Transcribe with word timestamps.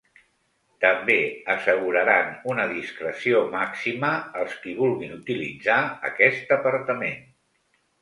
També 0.85 1.17
asseguraran 1.55 2.31
una 2.55 2.65
discreció 2.73 3.45
màxima 3.53 4.11
als 4.43 4.59
qui 4.65 4.77
vulguin 4.83 5.17
utilitzar 5.21 5.81
aquest 6.13 6.59
apartament. 6.61 7.27